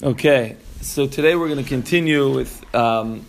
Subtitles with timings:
[0.00, 3.26] Okay, so today we're going to continue with um,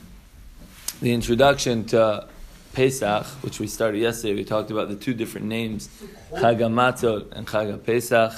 [1.01, 2.27] the introduction to
[2.73, 4.35] Pesach, which we started yesterday.
[4.35, 5.89] We talked about the two different names,
[6.31, 8.33] Chag HaMatzot and Chag Pesach,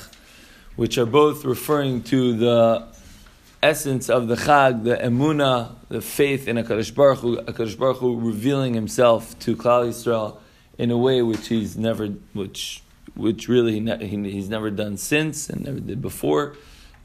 [0.77, 2.87] which are both referring to the
[3.61, 8.17] essence of the Chag, the Emuna, the faith in Hakadosh Baruch Hu, Hakadosh Baruch Hu
[8.17, 10.37] revealing Himself to Klal Yisrael
[10.77, 12.81] in a way which He's never, which
[13.13, 16.55] which really he, he's never done since and never did before,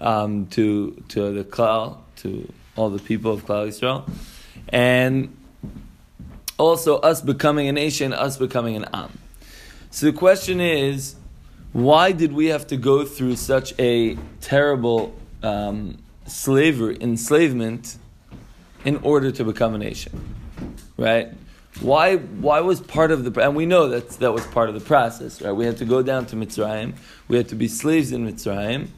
[0.00, 4.08] um, to to the Klal, to all the people of Klal Yisrael,
[4.68, 5.36] and
[6.58, 9.18] also us becoming a nation, us becoming an Am.
[9.90, 11.16] So the question is,
[11.72, 17.96] why did we have to go through such a terrible um, slavery, enslavement,
[18.84, 20.34] in order to become a nation?
[20.96, 21.32] Right?
[21.80, 24.80] Why, why was part of the, and we know that that was part of the
[24.80, 25.52] process, right?
[25.52, 26.94] We had to go down to Mitzrayim.
[27.28, 28.88] We had to be slaves in Mitzrayim.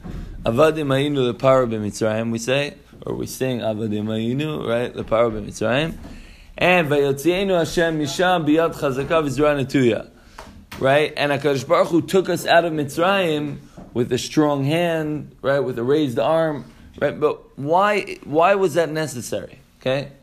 [0.43, 2.75] Avadim ayinu leparo b'Mitzrayim, we say,
[3.05, 4.93] or we sing Avadim ayinu, right?
[4.93, 5.97] Leparo b'Mitzrayim.
[6.57, 10.09] And vayotzienu Hashem misham biyad chazaka v'zra netuya.
[10.79, 11.13] Right?
[11.17, 13.57] And HaKadosh Baruch Hu took us out of Mitzrayim
[13.93, 15.59] with a strong hand, right?
[15.59, 16.63] With a raised arm,
[17.01, 17.19] right?
[17.19, 19.59] But why, why was that necessary?
[19.81, 20.13] Okay?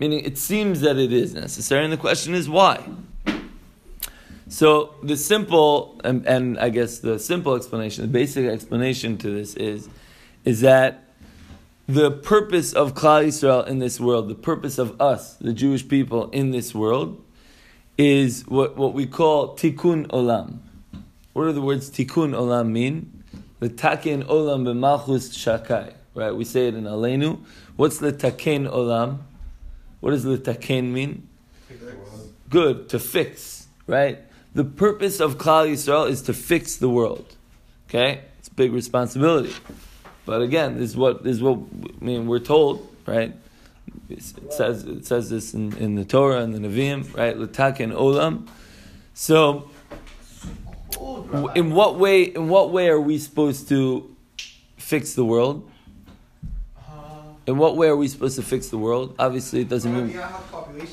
[0.00, 2.82] Meaning, it seems that it is necessary, and the question is why.
[4.48, 9.54] So the simple, and, and I guess the simple explanation, the basic explanation to this
[9.54, 9.88] is,
[10.44, 11.04] is that
[11.86, 16.28] the purpose of Klal Yisrael in this world, the purpose of us, the Jewish people
[16.30, 17.22] in this world,
[17.96, 20.58] is what, what we call tikkun olam.
[21.32, 23.24] What do the words tikkun olam mean?
[23.60, 25.94] The taken olam b'malchus shakai.
[26.14, 27.40] Right, we say it in Aleinu.
[27.76, 29.20] What's the taken olam?
[30.02, 31.28] What does litaken mean?
[32.50, 34.18] Good, to fix, right?
[34.52, 37.36] The purpose of Klal Yisrael is to fix the world.
[37.88, 38.22] Okay?
[38.40, 39.54] It's a big responsibility.
[40.26, 41.60] But again, this is what this is what
[42.00, 43.32] I mean we're told, right?
[44.10, 47.36] It says it says this in, in the Torah and the Nevi'im, right?
[47.36, 48.48] Litaken olam.
[49.14, 49.70] So
[51.54, 54.14] in what way in what way are we supposed to
[54.76, 55.70] fix the world?
[57.46, 59.16] In what way are we supposed to fix the world?
[59.18, 60.20] Obviously, it doesn't mean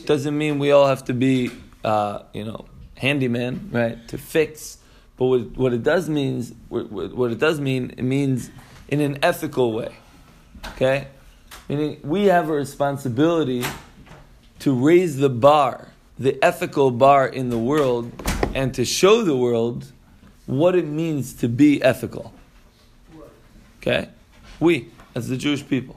[0.05, 1.51] doesn't mean we all have to be,
[1.83, 2.65] uh, you know,
[2.95, 4.07] handyman, right?
[4.07, 4.79] To fix,
[5.17, 8.49] but what, what it does means, what, what it does mean, it means
[8.87, 9.95] in an ethical way.
[10.73, 11.07] Okay,
[11.67, 13.63] meaning we have a responsibility
[14.59, 18.11] to raise the bar, the ethical bar in the world,
[18.55, 19.91] and to show the world
[20.47, 22.33] what it means to be ethical.
[23.77, 24.09] Okay,
[24.59, 25.95] we as the Jewish people.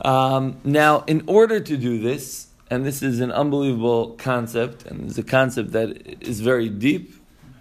[0.00, 5.18] Um, now, in order to do this, and this is an unbelievable concept, and it's
[5.18, 7.14] a concept that is very deep,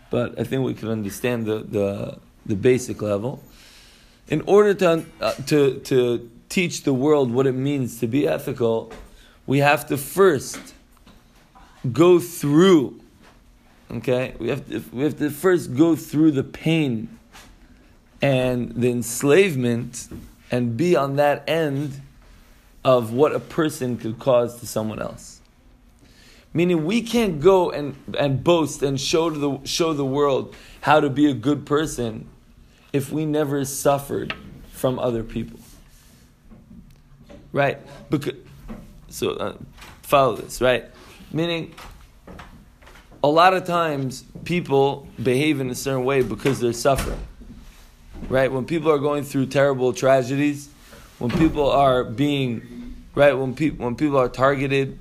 [0.10, 3.44] but I think we can understand the, the, the basic level.
[4.28, 8.92] In order to, uh, to, to teach the world what it means to be ethical,
[9.46, 10.60] we have to first
[11.92, 13.00] go through,
[13.92, 14.36] okay?
[14.40, 17.18] We have to, we have to first go through the pain
[18.22, 20.10] and the enslavement
[20.52, 22.02] and be on that end
[22.88, 25.42] of what a person could cause to someone else.
[26.54, 31.10] Meaning we can't go and, and boast and show the show the world how to
[31.10, 32.30] be a good person
[32.94, 34.34] if we never suffered
[34.72, 35.60] from other people.
[37.52, 37.78] Right?
[38.10, 38.36] Because
[39.10, 39.58] so uh,
[40.04, 40.86] follow this, right?
[41.34, 41.76] Meaning
[43.22, 47.20] a lot of times people behave in a certain way because they're suffering.
[48.30, 48.50] Right?
[48.50, 50.70] When people are going through terrible tragedies,
[51.20, 52.78] when people are being
[53.18, 53.34] right?
[53.34, 55.00] When people when people are targeted,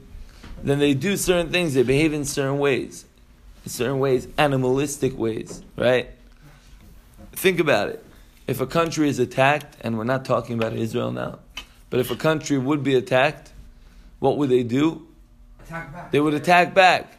[0.62, 1.74] then they do certain things.
[1.74, 3.04] They behave in certain ways,
[3.64, 6.10] in certain ways, animalistic ways, right?
[7.32, 8.02] Think about it.
[8.46, 11.40] If a country is attacked, and we're not talking about Israel now,
[11.90, 13.52] but if a country would be attacked,
[14.18, 15.06] what would they do?
[16.10, 17.12] They would attack back.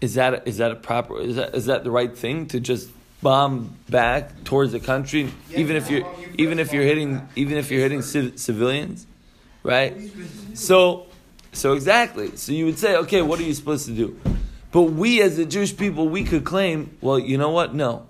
[0.00, 1.20] Is that, is that a proper?
[1.20, 2.90] Is that is that the right thing to just
[3.22, 6.06] bomb back towards the country, yeah, even if you're
[6.36, 9.06] even if you're hitting even if you're hitting civilians?
[9.62, 9.94] right?
[10.54, 11.06] So,
[11.52, 12.36] so exactly.
[12.36, 14.18] So you would say, okay, what are you supposed to do?
[14.70, 17.74] But we, as the Jewish people, we could claim, well, you know what?
[17.74, 18.08] No.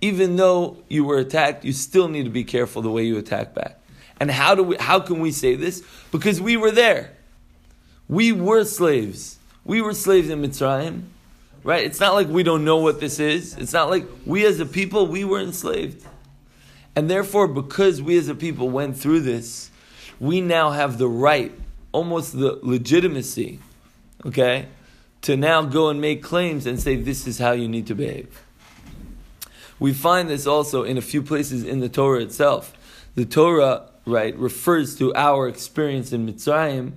[0.00, 3.54] Even though you were attacked, you still need to be careful the way you attack
[3.54, 3.80] back.
[4.20, 4.76] And how do we?
[4.76, 5.82] How can we say this?
[6.10, 7.12] Because we were there.
[8.08, 9.38] We were slaves.
[9.64, 11.02] We were slaves in Mitzrayim,
[11.68, 11.84] right?
[11.84, 13.54] It's not like we don't know what this is.
[13.58, 16.02] It's not like we as a people we were enslaved,
[16.96, 19.70] and therefore, because we as a people went through this,
[20.18, 21.52] we now have the right,
[21.92, 23.58] almost the legitimacy,
[24.24, 24.68] okay,
[25.20, 28.42] to now go and make claims and say this is how you need to behave.
[29.78, 32.72] We find this also in a few places in the Torah itself.
[33.14, 36.94] the Torah, right, refers to our experience in Mitzrayim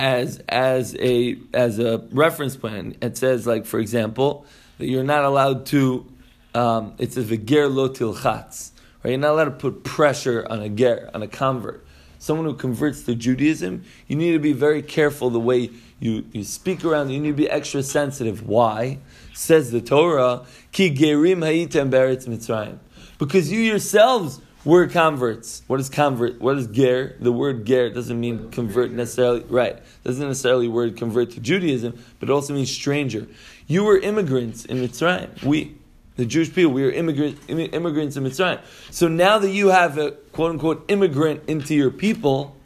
[0.00, 2.96] as as a as a reference plan.
[3.02, 4.46] It says, like for example,
[4.78, 6.10] that you're not allowed to.
[6.54, 8.70] Um, it says v'ger lo tilchatz.
[9.04, 11.86] Right, you're not allowed to put pressure on a ger on a convert.
[12.18, 15.70] Someone who converts to Judaism, you need to be very careful the way
[16.00, 17.10] you, you speak around.
[17.10, 18.46] You need to be extra sensitive.
[18.46, 18.98] Why?
[19.32, 22.78] Says the Torah, ki gerim ha'item beretz mitzrayim.
[23.18, 25.62] Because you yourselves were converts.
[25.66, 26.40] What is convert?
[26.40, 27.16] What is ger?
[27.20, 29.44] The word ger doesn't mean convert necessarily.
[29.48, 29.78] Right?
[30.04, 33.26] Doesn't necessarily word convert to Judaism, but it also means stranger.
[33.66, 35.42] You were immigrants in Mitzrayim.
[35.42, 35.76] We,
[36.16, 38.60] the Jewish people, we were immigrant, immigrants in Mitzrayim.
[38.90, 42.56] So now that you have a quote unquote immigrant into your people,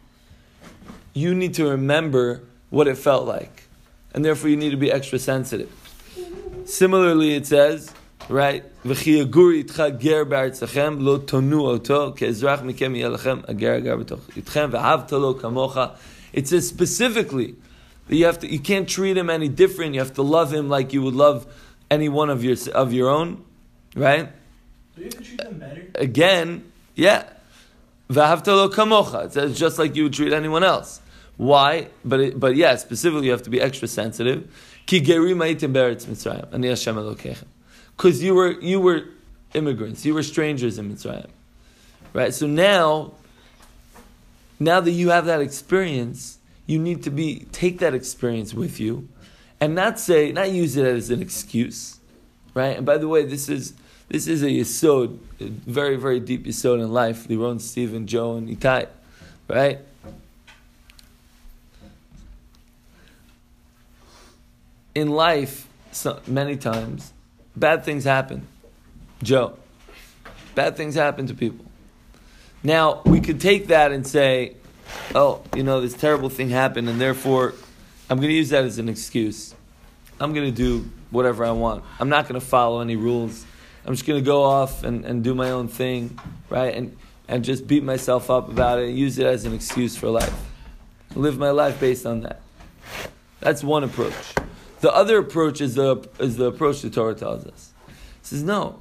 [1.12, 3.64] you need to remember what it felt like,
[4.12, 5.70] and therefore you need to be extra sensitive.
[6.64, 7.92] Similarly, it says
[8.28, 8.64] right?
[16.32, 17.54] It says specifically
[18.08, 19.94] that you have to, you can't treat him any different.
[19.94, 21.46] You have to love him like you would love
[21.90, 23.44] any one of your of your own,
[23.94, 24.30] right?
[24.96, 25.86] Do you have to treat them better?
[25.94, 27.24] Again, yeah.
[28.10, 31.00] It says just like you would treat anyone else.
[31.36, 31.88] Why?
[32.04, 34.52] But it, but yeah, specifically you have to be extra sensitive.
[34.86, 35.00] Ki
[37.96, 39.04] because you were you were
[39.54, 41.28] immigrants, you were strangers in Mitzrayim,
[42.12, 42.34] right?
[42.34, 43.12] So now,
[44.58, 49.08] now that you have that experience, you need to be take that experience with you,
[49.60, 51.98] and not say not use it as an excuse,
[52.52, 52.76] right?
[52.76, 53.74] And by the way, this is
[54.08, 57.28] this is a yisod, a very very deep yisod in life.
[57.28, 58.88] Liron, Stephen, Joe, and Itai,
[59.48, 59.78] right?
[64.94, 67.13] In life, so, many times
[67.56, 68.46] bad things happen.
[69.22, 69.56] Joe,
[70.54, 71.64] bad things happen to people.
[72.62, 74.56] Now, we could take that and say,
[75.14, 77.54] oh, you know, this terrible thing happened, and therefore
[78.08, 79.54] I'm going to use that as an excuse.
[80.20, 81.84] I'm going to do whatever I want.
[81.98, 83.44] I'm not going to follow any rules.
[83.86, 86.18] I'm just going to go off and, and do my own thing,
[86.48, 86.74] right?
[86.74, 86.96] And,
[87.28, 90.34] and just beat myself up about it and use it as an excuse for life.
[91.14, 92.40] Live my life based on that.
[93.40, 94.14] That's one approach.
[94.84, 97.72] The other approach is the, is the approach the Torah tells us.
[97.88, 98.80] It says, no.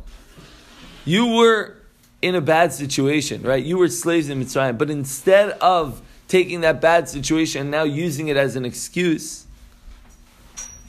[1.06, 1.78] You were
[2.22, 3.64] in a bad situation, right?
[3.64, 8.28] You were slaves in Mitzrayim, but instead of taking that bad situation and now using
[8.28, 9.46] it as an excuse,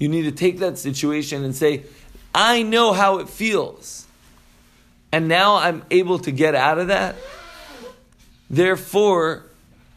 [0.00, 1.84] you need to take that situation and say,
[2.34, 4.08] I know how it feels.
[5.12, 7.14] And now I'm able to get out of that.
[8.50, 9.44] Therefore,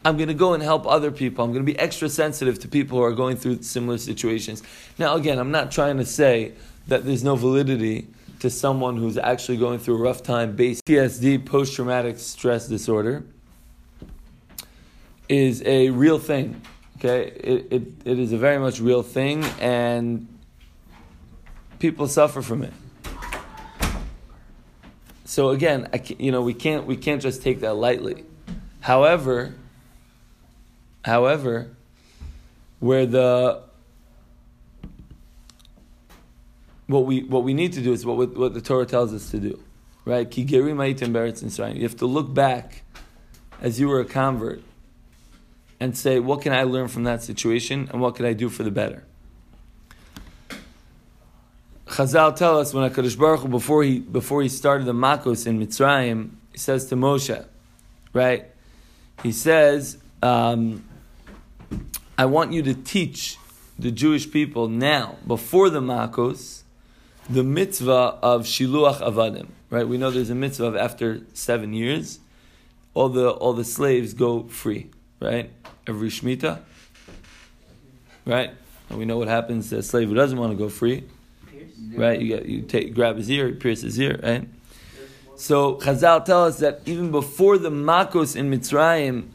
[0.04, 1.44] I'm going to go and help other people.
[1.44, 4.62] I'm going to be extra sensitive to people who are going through similar situations.
[4.98, 6.52] Now, again, I'm not trying to say
[6.86, 8.06] that there's no validity
[8.40, 13.24] to someone who's actually going through a rough time based PTSD, post traumatic stress disorder,
[15.28, 16.62] is a real thing.
[16.98, 17.26] Okay?
[17.26, 20.26] It, it, it is a very much real thing, and
[21.78, 22.72] people suffer from it.
[25.24, 28.24] So again, I you know, we can't we can't just take that lightly.
[28.80, 29.54] However,
[31.08, 31.70] However,
[32.80, 33.62] where the
[36.86, 39.38] what we what we need to do is what what the Torah tells us to
[39.38, 39.58] do,
[40.04, 40.30] right?
[40.30, 42.82] Ki You have to look back
[43.62, 44.62] as you were a convert
[45.80, 48.62] and say, what can I learn from that situation and what can I do for
[48.62, 49.04] the better?
[51.86, 55.58] Chazal tell us when Hakadosh Baruch Hu, before he before he started the Makos in
[55.58, 57.46] Mitzrayim, he says to Moshe,
[58.12, 58.44] right?
[59.22, 59.96] He says.
[60.20, 60.84] Um,
[62.18, 63.38] I want you to teach
[63.78, 66.62] the Jewish people now, before the Makos,
[67.30, 69.46] the mitzvah of Shiluach Avadim.
[69.70, 69.86] Right?
[69.86, 72.18] We know there's a mitzvah of after seven years,
[72.92, 74.90] all the all the slaves go free.
[75.20, 75.52] Right?
[75.86, 76.58] Every Shemitah.
[78.24, 78.50] Right?
[78.88, 81.04] And we know what happens to a slave who doesn't want to go free.
[81.94, 82.20] Right?
[82.20, 84.48] You get you take grab his ear, pierce his ear, right?
[85.36, 89.28] So Chazal tell us that even before the Makos in Mitzrayim,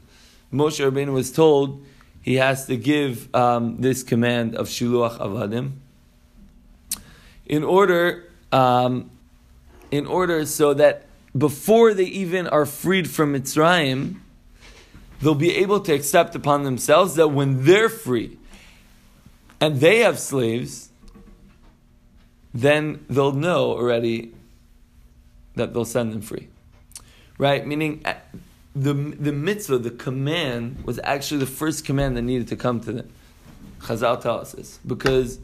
[0.51, 1.81] Moshe Rabbeinu was told
[2.23, 5.73] he has to give um, this command of shiluach avadim
[7.45, 9.11] in order, um,
[9.91, 11.05] in order so that
[11.37, 14.15] before they even are freed from Mitzrayim,
[15.21, 18.37] they'll be able to accept upon themselves that when they're free
[19.59, 20.89] and they have slaves,
[22.53, 24.33] then they'll know already
[25.55, 26.47] that they'll send them free.
[27.37, 27.65] Right?
[27.65, 28.05] Meaning,
[28.75, 32.91] the, the mitzvah, the command, was actually the first command that needed to come to
[32.91, 33.09] them.
[33.81, 35.39] Chazal tells us because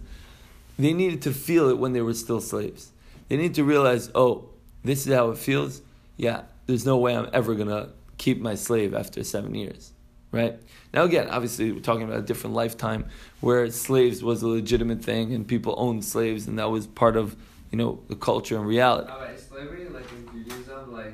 [0.77, 2.91] they needed to feel it when they were still slaves.
[3.27, 4.50] They need to realize, oh,
[4.83, 5.81] this is how it feels.
[6.17, 9.91] Yeah, there's no way I'm ever gonna keep my slave after seven years,
[10.31, 10.59] right?
[10.93, 13.05] Now again, obviously we're talking about a different lifetime
[13.41, 17.36] where slaves was a legitimate thing and people owned slaves and that was part of
[17.71, 19.12] you know the culture and reality.
[19.12, 21.13] Oh, slavery, like in Judaism, like,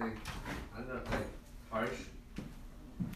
[0.00, 0.10] I
[0.76, 1.26] don't know, like,
[1.70, 1.90] harsh.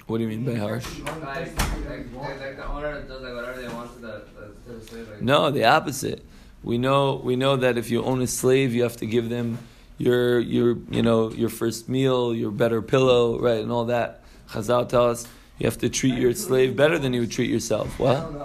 [0.06, 0.86] What do you mean by harsh?
[1.00, 4.78] Like, like, like, like the owner does like whatever they want to the, the, to
[4.78, 5.08] the slave.
[5.08, 6.24] Like, No, the opposite.
[6.62, 9.58] We know we know that if you own a slave, you have to give them
[9.98, 14.22] your your you know your first meal, your better pillow, right, and all that.
[14.48, 15.26] Chazal tell us
[15.58, 17.98] you have to treat your slave better than you would treat yourself.
[18.00, 18.32] I What?
[18.32, 18.38] You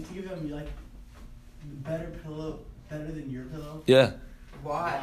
[0.00, 0.68] have to give them like
[1.84, 3.82] better pillow, better than your pillow.
[3.86, 4.12] Yeah.
[4.62, 5.00] Why?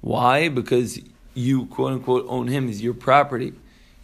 [0.00, 0.48] Why?
[0.48, 1.00] Because
[1.34, 2.68] you quote unquote own him.
[2.68, 3.52] He's your property.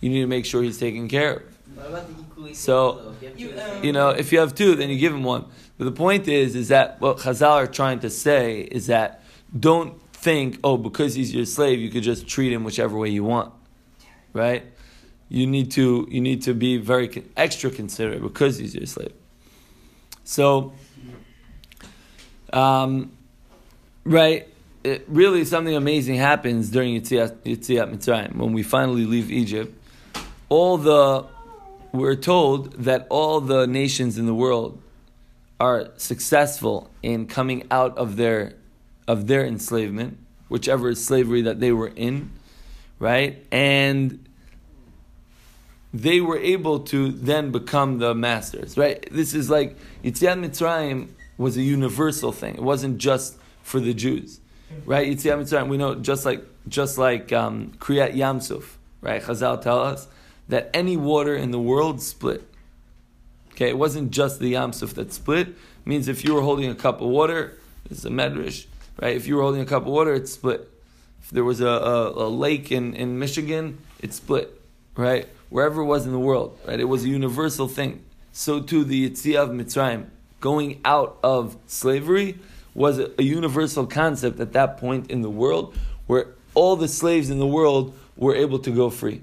[0.02, 1.42] You need to make sure he's taken care of.
[1.74, 4.54] What about the equally So, you, you, have two um, You know, if you have
[4.54, 5.46] two, then you give him one.
[5.78, 9.22] But the point is, is that what Chazal are trying to say is that
[9.58, 13.24] don't think, oh, because he's your slave, you could just treat him whichever way you
[13.24, 13.54] want,
[14.32, 14.64] right?
[15.28, 19.12] You need to you need to be very con- extra considerate because he's your slave.
[20.24, 20.74] So,
[22.52, 23.12] um,
[24.04, 24.46] right,
[24.84, 29.78] it, really something amazing happens during Yetziat, Yetziat Mitzrayim when we finally leave Egypt.
[30.52, 31.24] All the
[31.92, 34.82] we're told that all the nations in the world
[35.58, 38.56] are successful in coming out of their
[39.08, 40.18] of their enslavement,
[40.50, 42.32] whichever slavery that they were in,
[42.98, 43.42] right?
[43.50, 44.28] And
[45.94, 49.08] they were able to then become the masters, right?
[49.10, 52.56] This is like Yetziat Mitzrayim was a universal thing.
[52.56, 54.38] It wasn't just for the Jews,
[54.84, 55.08] right?
[55.08, 58.64] Yetziat Mitzrayim, we know just like just like um, Kriyat Yamsuf,
[59.00, 59.22] right?
[59.22, 60.08] Chazal tell us
[60.48, 62.46] that any water in the world split.
[63.52, 65.48] Okay, it wasn't just the Yamsuf that split.
[65.48, 67.58] It means if you were holding a cup of water,
[67.88, 68.66] this is a medrash,
[69.00, 69.14] right?
[69.14, 70.68] If you were holding a cup of water, it split.
[71.22, 74.60] If there was a, a, a lake in, in Michigan, it split,
[74.96, 75.28] right?
[75.50, 76.80] Wherever it was in the world, right?
[76.80, 78.02] It was a universal thing.
[78.32, 80.06] So too, the Yetziat of Mitzrayim,
[80.40, 82.38] going out of slavery,
[82.74, 87.28] was a, a universal concept at that point in the world, where all the slaves
[87.30, 89.20] in the world were able to go free.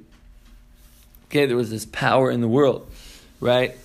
[1.30, 2.90] Okay, there was this power in the world,
[3.40, 3.78] right?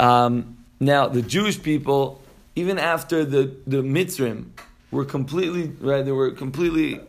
[0.00, 2.22] Um, now, the Jewish people,
[2.54, 4.46] even after the, the Mitzrim,
[4.90, 7.00] were completely, right, they were completely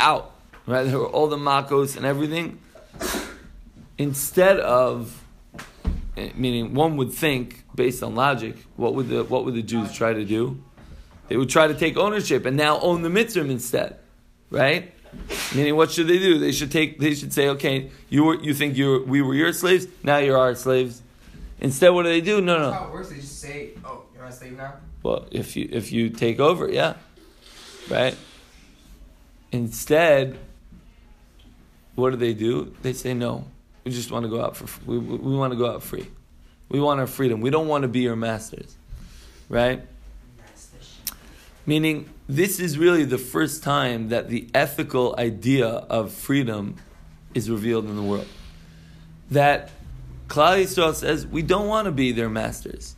[0.00, 0.32] out,
[0.66, 0.82] right?
[0.82, 2.58] There were all the Makos and everything.
[3.98, 5.22] Instead of,
[6.34, 10.12] meaning one would think, based on logic, what would the, what would the Jews try
[10.12, 10.60] to do?
[11.28, 13.96] They would try to take ownership and now own the Mitzrim instead,
[14.50, 14.92] right?
[15.54, 16.38] Meaning, what should they do?
[16.38, 16.98] They should take.
[16.98, 19.86] They should say, "Okay, you were, you think you were, we were your slaves.
[20.02, 21.02] Now you're our slaves."
[21.60, 22.40] Instead, what do they do?
[22.40, 22.78] No, That's no.
[22.78, 23.08] how it works.
[23.08, 26.68] They just say, "Oh, you're my slave now." Well, if you if you take over,
[26.70, 26.94] yeah,
[27.90, 28.16] right.
[29.52, 30.38] Instead,
[31.94, 32.74] what do they do?
[32.82, 33.44] They say, "No,
[33.84, 36.06] we just want to go out for we we want to go out free.
[36.68, 37.40] We want our freedom.
[37.40, 38.76] We don't want to be your masters,
[39.48, 39.86] right?"
[41.66, 46.76] Meaning, this is really the first time that the ethical idea of freedom
[47.34, 48.28] is revealed in the world.
[49.30, 49.70] That
[50.28, 52.94] Klal Yisrael says we don't want to be their masters.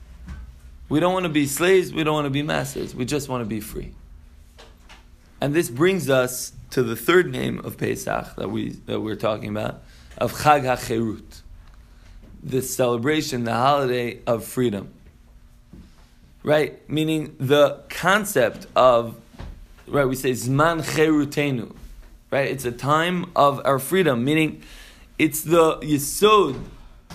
[0.90, 1.92] We don't want to be slaves.
[1.92, 2.94] We don't want to be masters.
[2.94, 3.94] We just want to be free.
[5.40, 9.48] And this brings us to the third name of Pesach that we that we're talking
[9.48, 9.82] about,
[10.18, 11.42] of Chag HaCherut,
[12.42, 14.92] the celebration, the holiday of freedom
[16.48, 16.88] right?
[16.88, 19.20] Meaning the concept of,
[19.86, 21.76] right, we say Zman Cherutenu,
[22.30, 22.48] right?
[22.48, 24.62] It's a time of our freedom, meaning
[25.18, 26.58] it's the Yisod,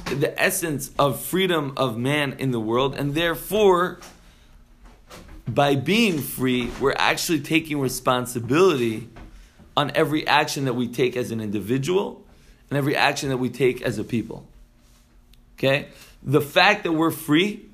[0.05, 3.99] the essence of freedom of man in the world, and therefore,
[5.47, 9.09] by being free, we're actually taking responsibility
[9.75, 12.23] on every action that we take as an individual
[12.69, 14.45] and every action that we take as a people.
[15.57, 15.87] Okay?
[16.21, 17.65] The fact that we're free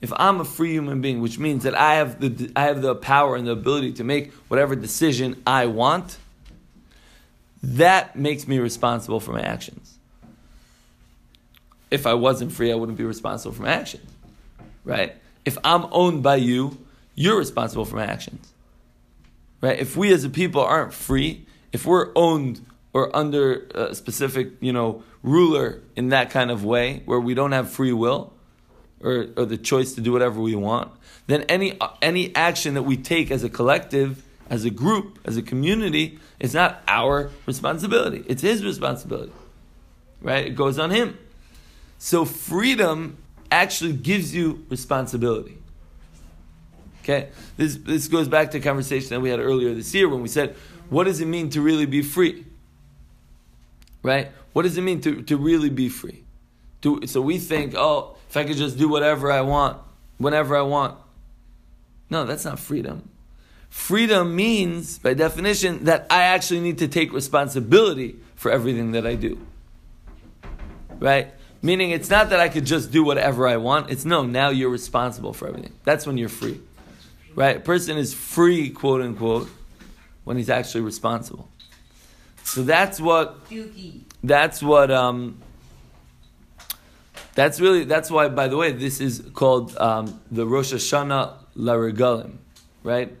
[0.00, 2.94] if I'm a free human being, which means that I have the I have the
[2.94, 6.18] power and the ability to make whatever decision I want,
[7.62, 9.98] that makes me responsible for my actions.
[11.90, 14.10] If I wasn't free, I wouldn't be responsible for my actions.
[14.84, 15.16] Right?
[15.44, 16.78] If I'm owned by you,
[17.14, 18.52] you're responsible for my actions.
[19.60, 19.78] Right?
[19.78, 24.72] If we as a people aren't free, if we're owned or under a specific, you
[24.72, 28.32] know, ruler in that kind of way where we don't have free will,
[29.02, 30.90] or, or the choice to do whatever we want,
[31.26, 35.42] then any any action that we take as a collective, as a group, as a
[35.42, 38.24] community, is not our responsibility.
[38.28, 39.32] It's his responsibility.
[40.22, 40.46] Right?
[40.46, 41.18] It goes on him.
[41.98, 43.16] So freedom
[43.50, 45.58] actually gives you responsibility.
[47.02, 47.28] Okay?
[47.56, 50.28] This this goes back to a conversation that we had earlier this year when we
[50.28, 50.56] said,
[50.90, 52.44] what does it mean to really be free?
[54.06, 54.30] right?
[54.52, 56.22] What does it mean to, to really be free?
[56.86, 59.78] To, so we think, oh, if I could just do whatever I want,
[60.18, 60.96] whenever I want.
[62.08, 63.08] No, that's not freedom.
[63.70, 69.16] Freedom means, by definition, that I actually need to take responsibility for everything that I
[69.16, 69.44] do.
[71.00, 71.34] Right?
[71.60, 73.90] Meaning it's not that I could just do whatever I want.
[73.90, 75.72] It's no, now you're responsible for everything.
[75.82, 76.60] That's when you're free.
[77.34, 77.56] Right?
[77.56, 79.50] A person is free, quote unquote,
[80.22, 81.48] when he's actually responsible.
[82.44, 84.02] So that's what Dookie.
[84.22, 85.42] that's what um,
[87.36, 92.38] that's really that's why by the way this is called um, the Rosh Hashanah Laregalim,
[92.82, 93.14] right?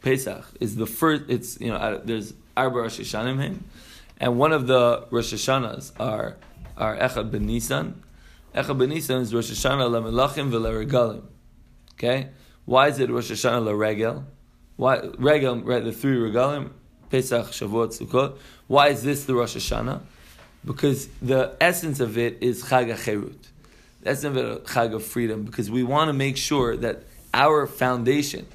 [0.00, 1.24] Pesach is the first.
[1.28, 3.64] It's you know uh, there's Arba Rosh Hashanim him,
[4.18, 6.36] and one of the Rosh Hashanahs are
[6.76, 8.02] are Echad ben Nisan.
[8.54, 11.24] Echad ben Nisan is Rosh Hashanah LaMelachim v'Laregalim.
[11.94, 12.28] Okay,
[12.64, 14.24] why is it Rosh Hashanah LaRegel?
[14.76, 15.62] Why Regel?
[15.62, 16.70] Right, the three regalim,
[17.10, 18.38] Pesach, Shavuot, Sukkot.
[18.68, 20.02] Why is this the Rosh Hashanah?
[20.64, 23.48] Because the essence of it is Chag HaCherut.
[24.06, 25.42] The never a Chag of freedom.
[25.42, 27.02] Because we want to make sure that
[27.34, 28.46] our foundation,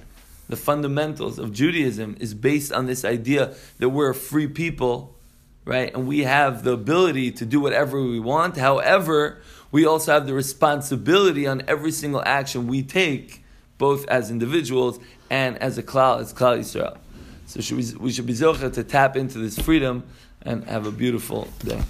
[0.47, 5.15] the fundamentals of Judaism, is based on this idea that we're a free people,
[5.65, 5.93] right?
[5.93, 8.55] And we have the ability to do whatever we want.
[8.57, 9.41] However,
[9.71, 13.43] we also have the responsibility on every single action we take,
[13.77, 16.97] both as individuals and as a klal, as klal Yisrael.
[17.47, 20.03] So should we, we should be zocher to tap into this freedom
[20.43, 21.81] and have a beautiful day.